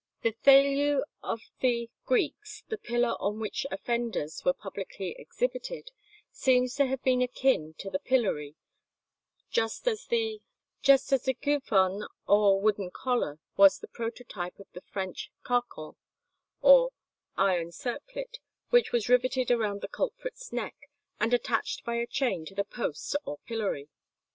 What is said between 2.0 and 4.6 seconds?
Greeks, the pillar on which offenders were